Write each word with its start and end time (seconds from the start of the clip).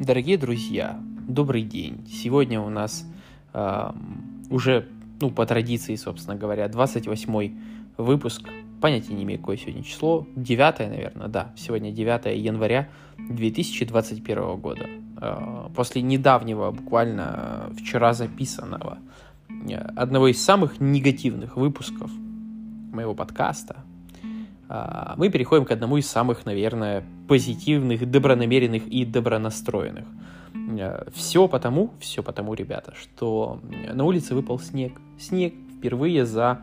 Дорогие 0.00 0.38
друзья, 0.38 0.98
добрый 1.28 1.60
день. 1.60 2.08
Сегодня 2.10 2.58
у 2.58 2.70
нас 2.70 3.04
э, 3.52 3.92
уже, 4.48 4.88
ну, 5.20 5.30
по 5.30 5.44
традиции, 5.44 5.94
собственно 5.96 6.38
говоря, 6.38 6.68
28 6.68 7.54
выпуск. 7.98 8.48
Понятия 8.80 9.12
не 9.12 9.24
имею, 9.24 9.38
какое 9.38 9.58
сегодня 9.58 9.82
число. 9.84 10.26
9, 10.36 10.78
наверное, 10.88 11.28
да. 11.28 11.52
Сегодня 11.54 11.92
9 11.92 12.34
января 12.34 12.88
2021 13.18 14.56
года. 14.56 14.88
Э, 15.20 15.68
после 15.76 16.00
недавнего, 16.00 16.70
буквально 16.70 17.70
вчера 17.78 18.14
записанного, 18.14 19.00
э, 19.50 19.74
одного 19.74 20.28
из 20.28 20.42
самых 20.42 20.80
негативных 20.80 21.58
выпусков 21.58 22.10
моего 22.90 23.14
подкаста, 23.14 23.84
мы 25.16 25.30
переходим 25.30 25.64
к 25.64 25.70
одному 25.72 25.96
из 25.96 26.06
самых, 26.06 26.46
наверное, 26.46 27.04
позитивных, 27.26 28.08
добронамеренных 28.08 28.86
и 28.86 29.04
добронастроенных. 29.04 30.04
Э, 30.78 31.04
все 31.12 31.48
потому, 31.48 31.90
все 32.00 32.22
потому, 32.22 32.54
ребята, 32.54 32.94
что 32.94 33.60
на 33.92 34.04
улице 34.04 34.34
выпал 34.34 34.58
снег. 34.58 35.00
Снег 35.18 35.54
впервые 35.76 36.24
за 36.24 36.60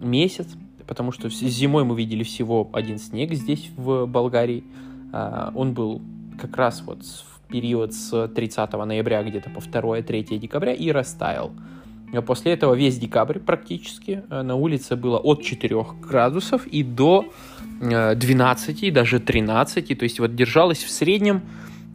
месяц, 0.00 0.48
потому 0.86 1.12
что 1.12 1.28
зимой 1.28 1.84
мы 1.84 1.96
видели 1.96 2.22
всего 2.22 2.68
один 2.72 2.98
снег 2.98 3.32
здесь, 3.32 3.70
в 3.76 4.06
Болгарии. 4.06 4.64
А, 5.12 5.52
он 5.54 5.74
был 5.74 6.02
как 6.40 6.56
раз 6.56 6.82
вот 6.82 7.04
в 7.04 7.48
период 7.48 7.94
с 7.94 8.28
30 8.28 8.72
ноября 8.72 9.22
где-то 9.22 9.50
по 9.50 9.58
2-3 9.58 10.38
декабря 10.38 10.72
и 10.72 10.90
растаял. 10.90 11.52
После 12.22 12.52
этого 12.52 12.74
весь 12.74 12.98
декабрь 12.98 13.38
практически 13.38 14.22
э, 14.30 14.42
на 14.42 14.54
улице 14.54 14.96
было 14.96 15.18
от 15.18 15.42
4 15.42 15.76
градусов 16.00 16.66
и 16.66 16.82
до 16.82 17.26
12, 17.80 18.82
э, 18.82 18.90
даже 18.90 19.20
13. 19.20 19.98
То 19.98 20.02
есть 20.04 20.20
вот 20.20 20.34
держалась 20.34 20.82
в 20.82 20.90
среднем 20.90 21.42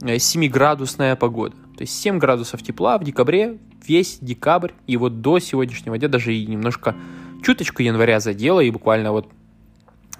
7-градусная 0.02 1.14
э, 1.14 1.16
погода. 1.16 1.56
То 1.78 1.81
есть 1.81 2.00
7 2.00 2.17
градусов 2.17 2.62
тепла 2.62 2.97
в 2.97 3.03
декабре, 3.03 3.58
весь 3.88 4.20
декабрь. 4.20 4.72
И 4.88 4.97
вот 4.97 5.22
до 5.22 5.40
сегодняшнего 5.40 5.97
дня 5.97 6.08
даже 6.08 6.34
и 6.34 6.45
немножко 6.45 6.95
чуточку 7.44 7.81
января 7.81 8.20
задело. 8.20 8.59
И 8.59 8.72
буквально 8.72 9.12
вот 9.12 9.28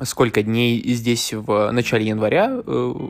сколько 0.04 0.42
дней 0.44 0.82
здесь 0.94 1.34
в 1.34 1.72
начале 1.72 2.08
января 2.08 2.62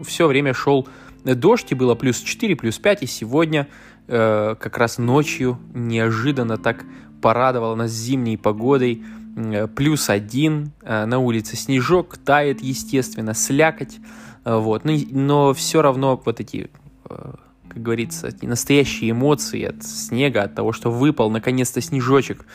все 0.03 0.27
время 0.27 0.53
шел 0.53 0.87
дождь, 1.23 1.71
и 1.71 1.75
было 1.75 1.95
плюс 1.95 2.19
4, 2.19 2.55
плюс 2.55 2.77
5, 2.79 3.03
и 3.03 3.05
сегодня 3.05 3.67
э, 4.07 4.55
как 4.59 4.77
раз 4.77 4.97
ночью 4.97 5.59
неожиданно 5.73 6.57
так 6.57 6.85
порадовала 7.21 7.75
нас 7.75 7.91
зимней 7.91 8.37
погодой. 8.37 9.03
Э, 9.35 9.67
плюс 9.67 10.09
один, 10.09 10.71
э, 10.81 11.05
на 11.05 11.19
улице 11.19 11.55
снежок, 11.55 12.17
тает, 12.17 12.61
естественно, 12.61 13.33
слякоть. 13.33 13.99
Э, 14.45 14.57
вот. 14.57 14.85
Но, 14.85 14.93
но 15.11 15.53
все 15.53 15.81
равно 15.81 16.21
вот 16.23 16.39
эти, 16.39 16.69
э, 17.09 17.33
как 17.69 17.81
говорится, 17.81 18.29
настоящие 18.41 19.11
эмоции 19.11 19.63
от 19.63 19.83
снега, 19.83 20.43
от 20.43 20.55
того, 20.55 20.73
что 20.73 20.91
выпал 20.91 21.29
наконец-то 21.29 21.81
снежочек. 21.81 22.45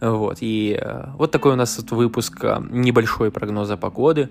Вот. 0.00 0.38
И 0.40 0.78
э, 0.80 1.06
вот 1.16 1.32
такой 1.32 1.52
у 1.52 1.56
нас 1.56 1.76
вот 1.78 1.90
выпуск 1.90 2.38
э, 2.42 2.60
небольшой 2.70 3.30
прогноза 3.30 3.76
погоды. 3.76 4.30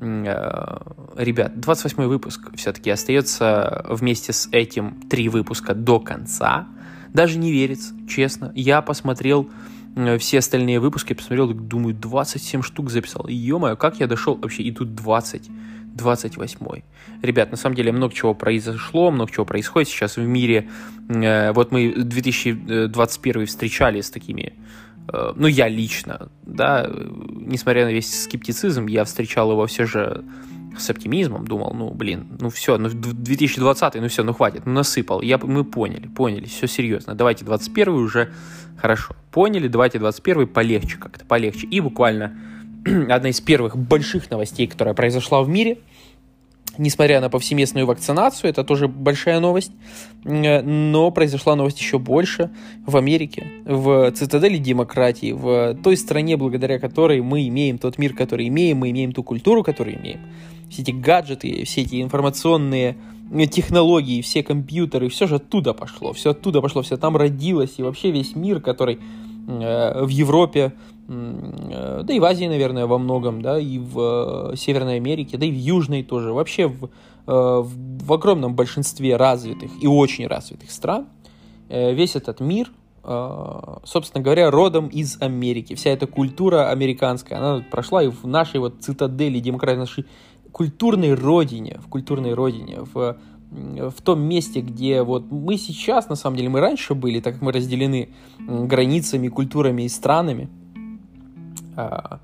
Э, 0.00 0.78
ребят, 1.16 1.58
28 1.60 2.04
выпуск 2.04 2.50
все-таки 2.54 2.90
остается 2.90 3.84
вместе 3.88 4.32
с 4.32 4.48
этим 4.52 5.02
три 5.08 5.28
выпуска 5.28 5.74
до 5.74 5.98
конца. 5.98 6.68
Даже 7.12 7.38
не 7.38 7.50
верится, 7.50 7.94
честно. 8.08 8.52
Я 8.54 8.80
посмотрел 8.82 9.48
все 10.18 10.38
остальные 10.38 10.78
выпуски, 10.78 11.14
посмотрел, 11.14 11.52
думаю, 11.52 11.94
27 11.94 12.62
штук 12.62 12.90
записал. 12.90 13.26
Ё-моё, 13.26 13.76
как 13.76 13.98
я 13.98 14.06
дошел 14.06 14.36
вообще, 14.36 14.62
и 14.62 14.70
тут 14.70 14.94
20. 14.94 15.50
28. 15.96 16.82
Ребят, 17.22 17.50
на 17.50 17.56
самом 17.56 17.74
деле 17.74 17.90
много 17.90 18.14
чего 18.14 18.32
произошло, 18.32 19.10
много 19.10 19.32
чего 19.32 19.44
происходит 19.44 19.88
сейчас 19.88 20.16
в 20.16 20.22
мире. 20.22 20.68
Вот 21.08 21.72
мы 21.72 21.92
2021 21.92 23.46
встречали 23.46 24.00
с 24.00 24.10
такими 24.10 24.54
ну, 25.12 25.46
я 25.46 25.68
лично, 25.68 26.28
да, 26.44 26.90
несмотря 26.90 27.84
на 27.84 27.92
весь 27.92 28.24
скептицизм, 28.24 28.86
я 28.86 29.04
встречал 29.04 29.50
его 29.50 29.66
все 29.66 29.86
же 29.86 30.24
с 30.78 30.90
оптимизмом, 30.90 31.46
думал, 31.46 31.72
ну, 31.74 31.90
блин, 31.90 32.26
ну 32.40 32.50
все, 32.50 32.78
ну 32.78 32.88
2020, 32.90 33.94
ну 33.94 34.08
все, 34.08 34.22
ну 34.22 34.34
хватит, 34.34 34.66
ну 34.66 34.72
насыпал, 34.72 35.22
я, 35.22 35.38
мы 35.38 35.64
поняли, 35.64 36.06
поняли, 36.08 36.44
все 36.44 36.66
серьезно, 36.66 37.14
давайте 37.14 37.44
21 37.44 37.94
уже 37.94 38.32
хорошо, 38.76 39.16
поняли, 39.32 39.68
давайте 39.68 39.98
21 39.98 40.46
полегче 40.46 40.98
как-то, 40.98 41.24
полегче. 41.24 41.66
И 41.66 41.80
буквально 41.80 42.38
одна 43.08 43.30
из 43.30 43.40
первых 43.40 43.76
больших 43.76 44.30
новостей, 44.30 44.66
которая 44.66 44.94
произошла 44.94 45.42
в 45.42 45.48
мире– 45.48 45.78
несмотря 46.78 47.20
на 47.20 47.28
повсеместную 47.28 47.86
вакцинацию, 47.86 48.50
это 48.50 48.64
тоже 48.64 48.88
большая 48.88 49.40
новость, 49.40 49.72
э, 50.24 50.62
но 50.62 51.10
произошла 51.10 51.56
новость 51.56 51.80
еще 51.80 51.98
больше 51.98 52.50
в 52.86 52.96
Америке, 52.96 53.46
в 53.64 54.10
цитадели 54.12 54.56
демократии, 54.56 55.32
в 55.32 55.74
той 55.82 55.96
стране, 55.96 56.36
благодаря 56.36 56.78
которой 56.78 57.20
мы 57.20 57.46
имеем 57.48 57.78
тот 57.78 57.98
мир, 57.98 58.14
который 58.14 58.48
имеем, 58.48 58.78
мы 58.78 58.90
имеем 58.90 59.12
ту 59.12 59.22
культуру, 59.22 59.62
которую 59.62 60.00
имеем. 60.00 60.20
Все 60.70 60.82
эти 60.82 60.90
гаджеты, 60.90 61.64
все 61.64 61.82
эти 61.82 62.02
информационные 62.02 62.96
технологии, 63.50 64.22
все 64.22 64.42
компьютеры, 64.42 65.08
все 65.08 65.26
же 65.26 65.36
оттуда 65.36 65.74
пошло, 65.74 66.12
все 66.12 66.30
оттуда 66.30 66.60
пошло, 66.60 66.82
все 66.82 66.96
там 66.96 67.16
родилось, 67.16 67.74
и 67.78 67.82
вообще 67.82 68.10
весь 68.10 68.34
мир, 68.34 68.60
который 68.60 68.94
э, 68.94 69.27
в 69.48 70.08
Европе 70.08 70.74
Э, 71.08 72.02
да 72.04 72.12
и 72.12 72.20
в 72.20 72.24
Азии, 72.24 72.44
наверное, 72.44 72.86
во 72.86 72.98
многом, 72.98 73.40
да, 73.40 73.58
и 73.58 73.78
в 73.78 74.52
э, 74.52 74.56
Северной 74.56 74.96
Америке, 74.96 75.38
да 75.38 75.46
и 75.46 75.50
в 75.50 75.56
Южной 75.56 76.02
тоже, 76.02 76.32
вообще 76.32 76.66
в, 76.66 76.84
э, 76.84 76.88
в, 77.26 78.04
в 78.04 78.12
огромном 78.12 78.54
большинстве 78.54 79.16
развитых 79.16 79.70
и 79.80 79.86
очень 79.86 80.26
развитых 80.26 80.70
стран 80.70 81.06
весь 81.70 82.16
этот 82.16 82.40
мир, 82.40 82.72
собственно 83.04 84.24
говоря, 84.24 84.50
родом 84.50 84.88
из 84.88 85.20
Америки. 85.20 85.74
Вся 85.74 85.90
эта 85.90 86.06
культура 86.06 86.70
американская, 86.70 87.38
она 87.38 87.62
прошла 87.70 88.02
и 88.02 88.08
в 88.08 88.26
нашей 88.26 88.58
вот 88.58 88.76
цитадели 88.80 89.38
демократии, 89.38 89.78
нашей 89.78 90.06
культурной 90.50 91.12
родине, 91.12 91.78
в 91.84 91.90
культурной 91.90 92.32
родине, 92.32 92.78
в 92.94 93.18
в 93.50 94.02
том 94.02 94.20
месте, 94.20 94.60
где 94.60 95.02
вот 95.02 95.30
мы 95.30 95.56
сейчас, 95.56 96.08
на 96.08 96.16
самом 96.16 96.36
деле, 96.36 96.48
мы 96.48 96.60
раньше 96.60 96.94
были, 96.94 97.20
так 97.20 97.34
как 97.34 97.42
мы 97.42 97.52
разделены 97.52 98.10
границами, 98.38 99.28
культурами 99.28 99.82
и 99.82 99.88
странами, 99.88 100.48
а, 101.76 102.20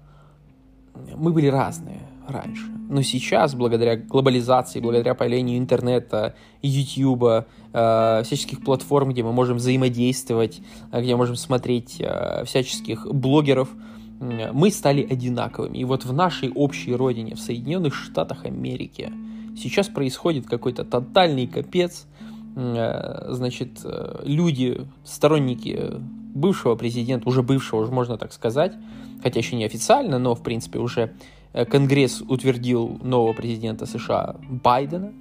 мы 1.17 1.33
были 1.33 1.47
разные 1.47 2.01
раньше. 2.29 2.65
Но 2.89 3.03
сейчас, 3.03 3.55
благодаря 3.55 3.97
глобализации, 3.97 4.81
благодаря 4.81 5.15
появлению 5.15 5.59
интернета, 5.59 6.35
ютуба, 6.63 7.47
э, 7.73 8.23
всяческих 8.25 8.63
платформ, 8.63 9.11
где 9.11 9.23
мы 9.23 9.33
можем 9.33 9.57
взаимодействовать, 9.57 10.61
э, 10.93 11.01
где 11.01 11.13
мы 11.13 11.19
можем 11.19 11.37
смотреть 11.37 12.03
всяческих 12.45 13.07
блогеров, 13.07 13.69
мы 14.21 14.71
стали 14.71 15.03
одинаковыми. 15.03 15.79
И 15.79 15.85
вот 15.85 16.05
в 16.05 16.13
нашей 16.13 16.51
общей 16.51 16.95
родине, 16.95 17.35
в 17.35 17.41
Соединенных 17.41 17.95
Штатах 17.95 18.45
Америки, 18.45 19.13
сейчас 19.57 19.89
происходит 19.89 20.47
какой-то 20.47 20.85
тотальный 20.85 21.47
капец. 21.47 22.07
Э, 22.57 23.27
значит, 23.31 23.81
э, 23.85 24.23
люди, 24.25 24.87
сторонники 25.05 25.95
бывшего 26.35 26.75
президента, 26.77 27.29
уже 27.29 27.43
бывшего, 27.43 27.81
уже 27.81 27.93
можно 27.93 28.17
так 28.17 28.33
сказать, 28.33 28.73
хотя 29.23 29.39
еще 29.39 29.57
не 29.57 29.65
официально, 29.65 30.19
но, 30.19 30.35
в 30.35 30.43
принципе, 30.43 30.79
уже 30.79 31.15
э, 31.53 31.65
Конгресс 31.65 32.23
утвердил 32.23 32.99
нового 33.03 33.33
президента 33.33 33.87
США 33.87 34.37
Байдена. 34.49 35.13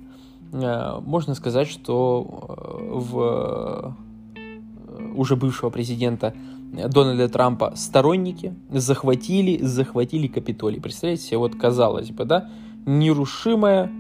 Можно 0.52 1.34
сказать, 1.34 1.68
что 1.68 2.22
в 2.22 3.96
уже 5.16 5.36
бывшего 5.36 5.72
президента 5.72 6.36
Дональда 6.74 7.28
Трампа 7.28 7.74
сторонники 7.76 8.54
захватили, 8.70 9.64
захватили 9.64 10.28
Капитолий. 10.28 10.80
Представляете 10.80 11.24
себе, 11.24 11.38
вот 11.40 11.56
казалось 11.56 12.12
бы, 12.12 12.26
да, 12.26 12.50
нерушимая 12.86 13.92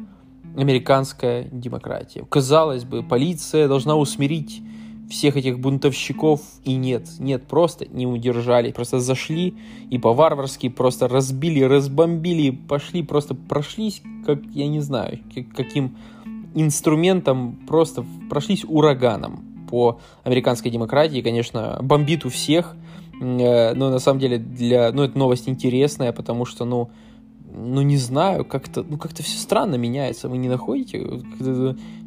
американская 0.55 1.43
демократия. 1.51 2.25
Казалось 2.29 2.83
бы, 2.83 3.03
полиция 3.03 3.67
должна 3.67 3.95
усмирить 3.95 4.61
всех 5.09 5.37
этих 5.37 5.59
бунтовщиков 5.59 6.41
и 6.63 6.75
нет, 6.75 7.07
нет, 7.19 7.43
просто 7.43 7.85
не 7.85 8.07
удержали, 8.07 8.71
просто 8.71 8.99
зашли 8.99 9.55
и 9.89 9.97
по-варварски 9.99 10.69
просто 10.69 11.07
разбили, 11.07 11.61
разбомбили, 11.61 12.49
пошли, 12.51 13.03
просто 13.03 13.35
прошлись, 13.35 14.01
как, 14.25 14.39
я 14.53 14.67
не 14.67 14.79
знаю, 14.79 15.19
каким 15.55 15.97
инструментом, 16.55 17.57
просто 17.67 18.05
прошлись 18.29 18.63
ураганом 18.63 19.43
по 19.69 19.99
американской 20.23 20.71
демократии, 20.71 21.21
конечно, 21.21 21.79
бомбит 21.81 22.25
у 22.25 22.29
всех, 22.29 22.75
э, 23.21 23.73
но 23.73 23.89
на 23.89 23.99
самом 23.99 24.19
деле 24.19 24.37
для, 24.37 24.91
ну, 24.91 25.03
это 25.03 25.17
новость 25.17 25.49
интересная, 25.49 26.11
потому 26.11 26.45
что, 26.45 26.65
ну, 26.65 26.89
ну 27.55 27.81
не 27.81 27.97
знаю, 27.97 28.45
как-то, 28.45 28.83
ну 28.83 28.97
как-то 28.97 29.23
все 29.23 29.37
странно 29.37 29.75
меняется, 29.75 30.27
вы 30.29 30.37
не 30.37 30.49
находите? 30.49 31.23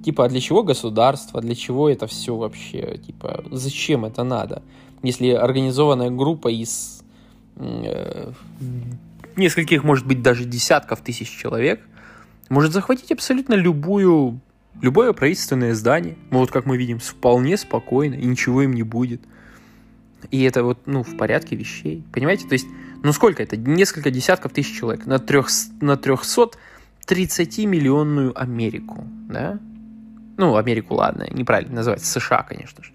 Типа, 0.05 0.25
а 0.25 0.29
для 0.29 0.41
чего 0.41 0.63
государство, 0.63 1.41
для 1.41 1.55
чего 1.55 1.89
это 1.89 2.07
все 2.07 2.37
вообще, 2.37 2.99
типа, 2.99 3.45
зачем 3.51 4.05
это 4.05 4.25
надо? 4.25 4.63
Если 5.03 5.31
организованная 5.31 6.11
группа 6.11 6.49
из 6.49 7.03
э, 7.57 8.33
нескольких, 9.37 9.85
может 9.85 10.07
быть, 10.07 10.23
даже 10.23 10.45
десятков 10.45 11.01
тысяч 11.01 11.29
человек 11.29 11.81
может 12.49 12.73
захватить 12.73 13.13
абсолютно 13.13 13.55
любую 13.55 14.41
Любое 14.83 15.15
правительственное 15.15 15.75
здание, 15.75 16.17
ну, 16.31 16.41
вот 16.41 16.51
как 16.51 16.67
мы 16.67 16.77
видим, 16.77 16.99
вполне 16.99 17.57
спокойно, 17.57 18.15
и 18.15 18.27
ничего 18.27 18.63
им 18.63 18.75
не 18.75 18.83
будет. 18.83 19.23
И 20.31 20.43
это 20.43 20.65
вот, 20.65 20.81
ну, 20.87 21.03
в 21.03 21.17
порядке 21.17 21.57
вещей. 21.57 22.05
Понимаете? 22.13 22.47
То 22.47 22.53
есть, 22.53 22.67
ну 23.07 23.13
сколько 23.13 23.41
это? 23.41 23.57
Несколько 23.57 24.11
десятков 24.11 24.53
тысяч 24.53 24.77
человек 24.77 25.07
на, 25.07 25.21
трех, 25.21 25.47
на 25.81 25.97
330 25.97 27.59
миллионную 27.61 28.37
Америку, 28.37 29.07
да? 29.29 29.61
Ну, 30.37 30.57
Америку, 30.57 30.95
ладно, 30.95 31.25
неправильно 31.31 31.77
называется, 31.77 32.11
США, 32.21 32.43
конечно 32.43 32.83
же. 32.83 32.91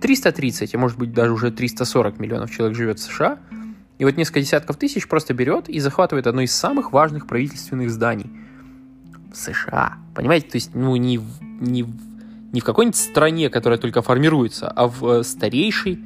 330, 0.00 0.72
а 0.72 0.78
может 0.78 0.98
быть 0.98 1.12
даже 1.12 1.32
уже 1.32 1.50
340 1.50 2.20
миллионов 2.20 2.52
человек 2.52 2.76
живет 2.76 3.00
в 3.00 3.02
США, 3.02 3.40
и 3.98 4.04
вот 4.04 4.16
несколько 4.16 4.40
десятков 4.40 4.76
тысяч 4.76 5.08
просто 5.08 5.34
берет 5.34 5.68
и 5.68 5.80
захватывает 5.80 6.28
одно 6.28 6.42
из 6.42 6.54
самых 6.54 6.92
важных 6.92 7.26
правительственных 7.26 7.90
зданий 7.90 8.30
в 9.32 9.36
США. 9.36 9.98
Понимаете, 10.14 10.48
то 10.50 10.56
есть, 10.58 10.76
ну, 10.76 10.94
не 10.94 11.20
не 11.60 11.84
не 12.52 12.60
в 12.60 12.64
какой-нибудь 12.64 12.96
стране, 12.96 13.50
которая 13.50 13.80
только 13.80 14.00
формируется, 14.00 14.68
а 14.68 14.86
в 14.86 15.04
э, 15.04 15.24
старейшей 15.24 15.98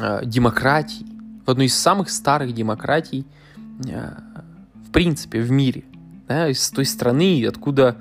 э, 0.00 0.22
демократии, 0.24 1.06
в 1.44 1.50
одной 1.50 1.66
из 1.66 1.76
самых 1.76 2.10
старых 2.10 2.52
демократий, 2.54 3.26
э, 3.86 4.10
в 4.86 4.90
принципе, 4.92 5.40
в 5.40 5.50
мире. 5.50 5.84
Да, 6.28 6.48
из 6.48 6.70
той 6.70 6.84
страны, 6.84 7.44
откуда, 7.46 7.96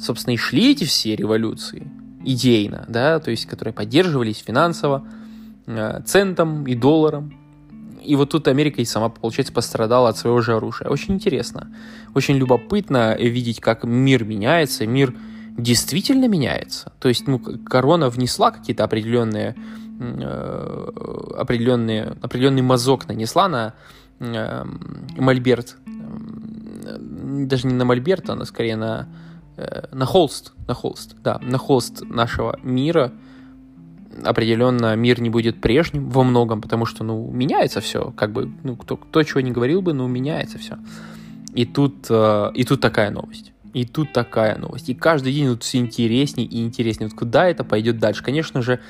собственно, 0.00 0.34
и 0.34 0.36
шли 0.36 0.72
эти 0.72 0.84
все 0.84 1.16
революции 1.16 1.90
идейно, 2.24 2.84
да, 2.88 3.18
то 3.20 3.30
есть, 3.30 3.46
которые 3.46 3.74
поддерживались 3.74 4.38
финансово, 4.38 5.06
э, 5.66 6.00
центом 6.06 6.66
и 6.66 6.74
долларом. 6.74 7.34
И 8.02 8.16
вот 8.16 8.30
тут 8.30 8.48
Америка 8.48 8.82
и 8.82 8.84
сама, 8.84 9.08
получается, 9.08 9.52
пострадала 9.52 10.10
от 10.10 10.18
своего 10.18 10.40
же 10.40 10.54
оружия. 10.54 10.88
Очень 10.88 11.14
интересно. 11.14 11.70
Очень 12.14 12.36
любопытно 12.36 13.16
видеть, 13.16 13.60
как 13.60 13.84
мир 13.84 14.24
меняется. 14.24 14.86
Мир 14.86 15.14
действительно 15.56 16.28
меняется. 16.28 16.92
То 17.00 17.08
есть, 17.08 17.26
ну, 17.26 17.38
корона 17.38 18.10
внесла 18.10 18.50
какие-то 18.50 18.84
определенные, 18.84 19.56
э, 20.00 20.90
определенные, 21.36 22.16
определенный 22.22 22.62
мазок 22.62 23.08
нанесла 23.08 23.48
на 23.48 23.74
э, 24.20 24.64
мольберт. 25.16 25.76
Даже 25.86 27.66
не 27.66 27.74
на 27.74 27.84
мольберт, 27.84 28.30
а 28.30 28.34
на, 28.34 28.44
скорее 28.44 28.76
на, 28.76 29.08
э, 29.56 29.86
на 29.92 30.06
холст. 30.06 30.52
На 30.66 30.74
холст, 30.74 31.16
да, 31.22 31.38
на 31.42 31.58
холст 31.58 32.02
нашего 32.02 32.58
мира– 32.62 33.12
определенно 34.22 34.94
мир 34.94 35.20
не 35.20 35.30
будет 35.30 35.60
прежним 35.60 36.08
во 36.10 36.22
многом, 36.22 36.60
потому 36.60 36.86
что, 36.86 37.04
ну, 37.04 37.30
меняется 37.30 37.80
все, 37.80 38.12
как 38.16 38.32
бы, 38.32 38.50
ну, 38.62 38.76
кто, 38.76 38.96
кто 38.96 39.22
чего 39.22 39.40
не 39.40 39.50
говорил 39.50 39.82
бы, 39.82 39.92
но 39.92 40.06
меняется 40.06 40.58
все. 40.58 40.78
И 41.54 41.64
тут, 41.64 42.06
э, 42.08 42.50
и 42.54 42.64
тут 42.64 42.80
такая 42.80 43.10
новость. 43.10 43.52
И 43.72 43.84
тут 43.84 44.12
такая 44.12 44.56
новость. 44.56 44.88
И 44.88 44.94
каждый 44.94 45.32
день 45.32 45.48
тут 45.48 45.64
все 45.64 45.78
интереснее 45.78 46.46
и 46.46 46.62
интереснее. 46.62 47.08
Вот 47.08 47.18
куда 47.18 47.48
это 47.48 47.64
пойдет 47.64 47.98
дальше? 47.98 48.22
Конечно 48.22 48.62
же, 48.62 48.80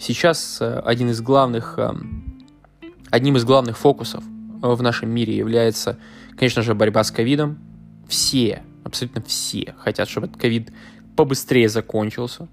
сейчас 0.00 0.58
э, 0.60 0.80
один 0.84 1.10
из 1.10 1.20
главных, 1.20 1.74
э, 1.78 1.92
одним 3.10 3.36
из 3.36 3.44
главных 3.44 3.78
фокусов 3.78 4.24
в 4.60 4.82
нашем 4.82 5.10
мире 5.10 5.36
является, 5.36 5.98
конечно 6.36 6.62
же, 6.62 6.74
борьба 6.74 7.04
с 7.04 7.10
ковидом. 7.10 7.58
Все, 8.08 8.62
абсолютно 8.82 9.22
все 9.22 9.74
хотят, 9.78 10.08
чтобы 10.08 10.26
этот 10.26 10.40
ковид 10.40 10.72
побыстрее 11.14 11.68
закончился, 11.68 12.48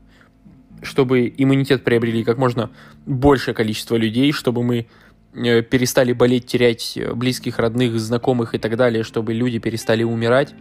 чтобы 0.84 1.34
иммунитет 1.36 1.84
приобрели 1.84 2.24
как 2.24 2.38
можно 2.38 2.70
большее 3.06 3.56
количество 3.56 3.96
людей, 3.96 4.32
чтобы 4.32 4.64
мы 4.64 4.88
э, 5.34 5.62
перестали 5.64 6.14
болеть, 6.14 6.46
терять 6.46 7.00
близких, 7.16 7.60
родных, 7.60 8.00
знакомых 8.00 8.54
и 8.54 8.58
так 8.60 8.76
далее, 8.76 9.04
чтобы 9.04 9.34
люди 9.34 9.58
перестали 9.58 10.04
умирать 10.04 10.54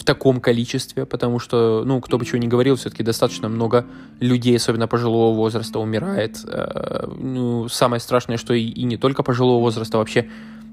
в 0.00 0.04
таком 0.04 0.40
количестве, 0.40 1.04
потому 1.04 1.38
что, 1.38 1.82
ну, 1.84 2.00
кто 2.00 2.18
бы 2.18 2.24
чего 2.24 2.38
ни 2.38 2.46
говорил, 2.46 2.76
все-таки 2.76 3.02
достаточно 3.02 3.48
много 3.48 3.84
людей, 4.20 4.56
особенно 4.56 4.88
пожилого 4.88 5.36
возраста, 5.36 5.78
умирает. 5.78 6.38
Э, 6.44 7.06
ну, 7.18 7.68
самое 7.68 8.00
страшное, 8.00 8.36
что 8.36 8.54
и, 8.54 8.64
и 8.64 8.84
не 8.84 8.96
только 8.96 9.22
пожилого 9.22 9.60
возраста, 9.60 9.98
вообще 9.98 10.28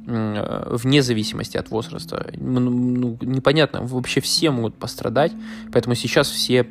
Э, 0.09 0.69
вне 0.69 1.01
зависимости 1.01 1.57
от 1.57 1.69
возраста. 1.69 2.31
Ну, 2.37 3.17
непонятно, 3.19 3.81
вообще 3.81 4.21
все 4.21 4.51
могут 4.51 4.75
пострадать, 4.75 5.33
поэтому 5.73 5.95
сейчас 5.95 6.29
все, 6.29 6.65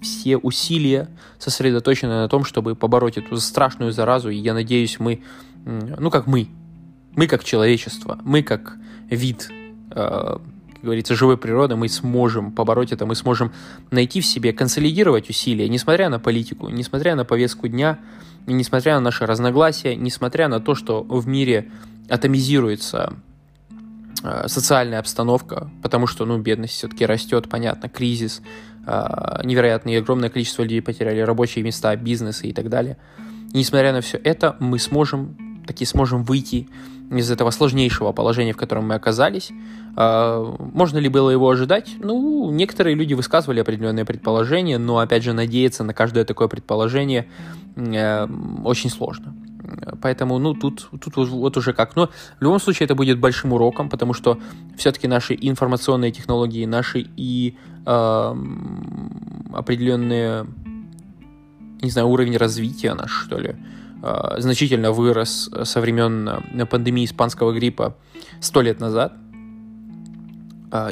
все 0.00 0.38
усилия 0.38 1.08
сосредоточены 1.38 2.14
на 2.14 2.28
том, 2.28 2.44
чтобы 2.44 2.74
побороть 2.74 3.18
эту 3.18 3.36
страшную 3.36 3.92
заразу, 3.92 4.30
и 4.30 4.36
я 4.36 4.54
надеюсь, 4.54 4.98
мы, 4.98 5.20
ну 5.66 6.10
как 6.10 6.26
мы, 6.26 6.48
мы 7.14 7.26
как 7.26 7.44
человечество, 7.44 8.18
мы 8.24 8.42
как 8.42 8.78
вид, 9.10 9.50
э, 9.90 10.38
как 10.76 10.84
говорится, 10.84 11.14
живой 11.14 11.38
природы, 11.38 11.74
мы 11.74 11.88
сможем 11.88 12.52
побороть 12.52 12.92
это, 12.92 13.06
мы 13.06 13.14
сможем 13.14 13.52
найти 13.90 14.20
в 14.20 14.26
себе, 14.26 14.52
консолидировать 14.52 15.30
усилия, 15.30 15.68
несмотря 15.68 16.10
на 16.10 16.18
политику, 16.20 16.68
несмотря 16.68 17.16
на 17.16 17.24
повестку 17.24 17.66
дня, 17.66 17.98
несмотря 18.46 18.94
на 18.94 19.00
наши 19.00 19.24
разногласия, 19.26 19.96
несмотря 19.96 20.48
на 20.48 20.60
то, 20.60 20.74
что 20.74 21.02
в 21.02 21.26
мире 21.26 21.70
атомизируется 22.08 23.14
э, 24.22 24.48
социальная 24.48 24.98
обстановка, 24.98 25.70
потому 25.82 26.06
что, 26.06 26.26
ну, 26.26 26.38
бедность 26.38 26.74
все-таки 26.74 27.06
растет, 27.06 27.48
понятно, 27.48 27.88
кризис, 27.88 28.42
э, 28.86 29.40
невероятное 29.44 29.98
огромное 29.98 30.28
количество 30.28 30.62
людей 30.62 30.82
потеряли 30.82 31.20
рабочие 31.20 31.64
места, 31.64 31.96
бизнесы 31.96 32.48
и 32.48 32.52
так 32.52 32.68
далее. 32.68 32.98
И 33.54 33.58
несмотря 33.58 33.92
на 33.92 34.02
все 34.02 34.20
это, 34.22 34.56
мы 34.60 34.78
сможем, 34.78 35.36
таки 35.66 35.84
сможем 35.84 36.24
выйти 36.24 36.68
из 37.10 37.30
этого 37.30 37.50
сложнейшего 37.50 38.12
положения, 38.12 38.52
в 38.52 38.56
котором 38.56 38.88
мы 38.88 38.94
оказались. 38.94 39.50
Э, 39.96 40.54
можно 40.58 40.98
ли 40.98 41.08
было 41.08 41.30
его 41.30 41.48
ожидать? 41.48 41.94
Ну, 41.98 42.50
некоторые 42.50 42.96
люди 42.96 43.14
высказывали 43.14 43.60
определенные 43.60 44.04
предположения, 44.04 44.78
но, 44.78 44.98
опять 44.98 45.22
же, 45.22 45.32
надеяться 45.32 45.84
на 45.84 45.94
каждое 45.94 46.24
такое 46.24 46.48
предположение 46.48 47.26
очень 47.76 48.88
сложно. 48.90 49.34
Поэтому, 50.00 50.38
ну, 50.38 50.54
тут, 50.54 50.88
тут 51.00 51.16
вот 51.16 51.56
уже 51.56 51.72
как. 51.72 51.96
Но 51.96 52.08
в 52.38 52.42
любом 52.42 52.58
случае 52.60 52.84
это 52.84 52.94
будет 52.94 53.18
большим 53.18 53.52
уроком, 53.52 53.88
потому 53.88 54.14
что 54.14 54.38
все-таки 54.76 55.08
наши 55.08 55.36
информационные 55.38 56.12
технологии, 56.12 56.64
наши 56.66 57.06
и 57.16 57.56
э, 57.84 58.34
определенные, 59.52 60.46
не 61.82 61.90
знаю, 61.90 62.08
уровень 62.08 62.36
развития 62.36 62.94
наш, 62.94 63.10
что 63.10 63.38
ли, 63.38 63.50
э, 63.50 63.54
значительно 64.02 64.92
вырос 64.92 65.50
со 65.64 65.80
времен 65.80 66.28
э, 66.28 66.66
пандемии 66.66 67.04
испанского 67.04 67.52
гриппа 67.52 67.96
сто 68.40 68.60
лет 68.60 68.80
назад– 68.80 69.12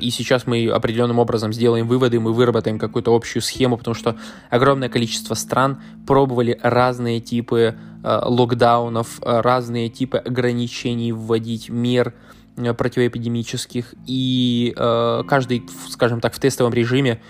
и 0.00 0.10
сейчас 0.10 0.46
мы 0.46 0.68
определенным 0.68 1.18
образом 1.18 1.52
сделаем 1.52 1.88
выводы, 1.88 2.20
мы 2.20 2.32
выработаем 2.32 2.78
какую-то 2.78 3.14
общую 3.14 3.42
схему, 3.42 3.76
потому 3.76 3.94
что 3.94 4.16
огромное 4.50 4.88
количество 4.88 5.34
стран 5.34 5.82
пробовали 6.06 6.58
разные 6.62 7.20
типы 7.20 7.76
э, 8.02 8.20
локдаунов, 8.24 9.20
разные 9.20 9.88
типы 9.88 10.18
ограничений 10.18 11.12
вводить, 11.12 11.68
мер 11.70 12.14
э, 12.56 12.72
противоэпидемических, 12.72 13.94
и 14.06 14.74
э, 14.76 15.22
каждый, 15.26 15.64
скажем 15.90 16.20
так, 16.20 16.34
в 16.34 16.38
тестовом 16.38 16.72
режиме 16.72 17.20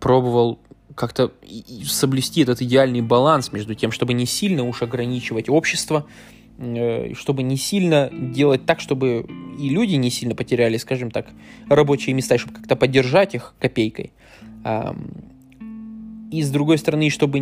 пробовал 0.00 0.60
как-то 0.94 1.32
соблюсти 1.86 2.42
этот 2.42 2.62
идеальный 2.62 3.00
баланс 3.00 3.52
между 3.52 3.74
тем, 3.74 3.90
чтобы 3.90 4.12
не 4.12 4.26
сильно 4.26 4.64
уж 4.64 4.82
ограничивать 4.82 5.48
общество, 5.48 6.06
Э, 6.56 7.12
чтобы 7.14 7.42
не 7.42 7.56
сильно 7.56 8.10
делать 8.12 8.64
так, 8.64 8.78
чтобы 8.78 9.26
и 9.58 9.68
люди 9.68 9.94
не 9.96 10.10
сильно 10.10 10.36
потеряли, 10.36 10.76
скажем 10.76 11.10
так, 11.10 11.26
рабочие 11.68 12.14
места, 12.14 12.38
чтобы 12.38 12.54
как-то 12.54 12.76
поддержать 12.76 13.34
их 13.34 13.54
копейкой. 13.58 14.12
И 16.30 16.42
с 16.42 16.50
другой 16.50 16.78
стороны, 16.78 17.10
чтобы 17.10 17.38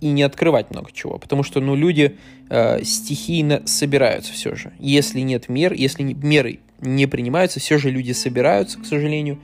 и 0.00 0.08
не 0.08 0.22
открывать 0.22 0.70
много 0.70 0.92
чего, 0.92 1.18
потому 1.18 1.42
что, 1.42 1.60
ну, 1.60 1.74
люди 1.74 2.16
э, 2.50 2.84
стихийно 2.84 3.62
собираются 3.64 4.32
все 4.32 4.54
же. 4.54 4.72
Если 4.78 5.20
нет 5.20 5.48
мер, 5.48 5.72
если 5.72 6.02
меры 6.02 6.60
не 6.80 7.06
принимаются, 7.06 7.58
все 7.58 7.78
же 7.78 7.90
люди 7.90 8.12
собираются, 8.12 8.78
к 8.78 8.84
сожалению, 8.84 9.40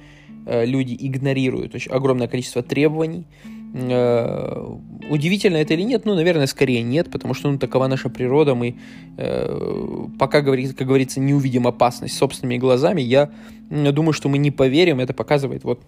люди 0.51 0.97
игнорируют 0.99 1.75
очень 1.75 1.93
огромное 1.93 2.29
количество 2.29 2.63
требований, 2.63 3.27
Э, 3.73 4.77
удивительно 5.09 5.57
это 5.59 5.75
или 5.75 5.83
нет? 5.83 6.05
Ну, 6.05 6.15
наверное, 6.15 6.47
скорее 6.47 6.83
нет, 6.83 7.11
потому 7.11 7.35
что 7.35 7.51
ну, 7.51 7.59
такова 7.59 7.87
наша 7.87 8.09
природа. 8.09 8.55
Мы 8.55 8.77
э, 9.17 10.07
пока, 10.19 10.43
как 10.43 10.87
говорится, 10.87 11.21
не 11.21 11.35
увидим 11.35 11.67
опасность 11.67 12.17
собственными 12.17 12.59
глазами. 12.59 13.01
Я 13.01 13.31
думаю, 13.71 14.13
что 14.13 14.29
мы 14.29 14.39
не 14.39 14.51
поверим. 14.51 14.99
Это 14.99 15.15
показывает 15.15 15.65
вот 15.65 15.83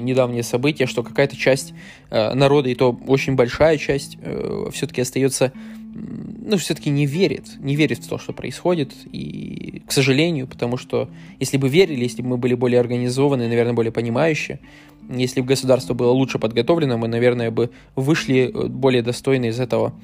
недавние 0.00 0.42
события, 0.42 0.86
что 0.86 1.02
какая-то 1.02 1.36
часть 1.36 1.74
э, 2.10 2.34
народа, 2.34 2.68
и 2.68 2.74
то 2.74 2.98
очень 3.06 3.34
большая 3.34 3.78
часть, 3.78 4.18
э, 4.20 4.68
все-таки 4.72 5.00
остается, 5.00 5.52
ну, 5.94 6.56
все-таки 6.56 6.90
не 6.90 7.06
верит, 7.06 7.56
не 7.58 7.76
верит 7.76 7.98
в 7.98 8.08
то, 8.08 8.18
что 8.18 8.32
происходит, 8.32 8.92
и, 9.12 9.82
к 9.86 9.92
сожалению, 9.92 10.46
потому 10.46 10.76
что 10.76 11.08
если 11.40 11.56
бы 11.56 11.68
верили, 11.68 12.02
если 12.02 12.22
бы 12.22 12.28
мы 12.28 12.36
были 12.36 12.54
более 12.54 12.80
организованы, 12.80 13.48
наверное, 13.48 13.74
более 13.74 13.92
понимающие, 13.92 14.60
если 15.08 15.40
бы 15.40 15.46
государство 15.46 15.94
было 15.94 16.10
лучше 16.10 16.38
подготовлено, 16.38 16.98
мы, 16.98 17.08
наверное, 17.08 17.50
бы 17.50 17.70
вышли 17.94 18.50
э, 18.52 18.66
более 18.68 19.02
достойно 19.02 19.46
из 19.46 19.60
этого 19.60 19.94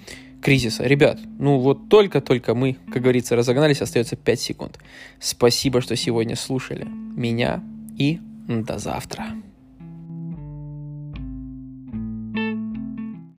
кризиса. 0.43 0.85
Ребят, 0.85 1.21
ну 1.39 1.59
вот 1.59 1.89
только-только 1.89 2.55
мы, 2.55 2.77
как 2.93 3.03
говорится, 3.03 3.37
разогнались, 3.37 3.81
остается 3.81 4.17
5 4.17 4.41
секунд. 4.41 4.79
Спасибо, 5.21 5.81
что 5.81 5.97
сегодня 5.97 6.37
слушали 6.37 6.87
меня 7.17 7.63
и 7.97 8.21
До 8.49 8.79
завтра. 8.79 9.27